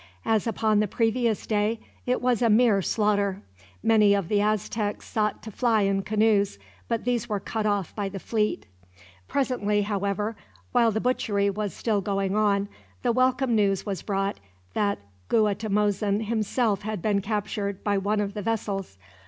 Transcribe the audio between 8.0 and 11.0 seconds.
the fleet. Presently, however, while the